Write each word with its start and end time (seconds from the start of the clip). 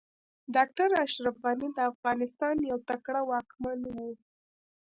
ډاکټر 0.55 0.89
اشرف 1.05 1.35
غني 1.43 1.69
د 1.73 1.79
افغانستان 1.91 2.55
يو 2.69 2.77
تکړه 2.89 3.21
واکمن 3.31 3.79
و 3.95 3.97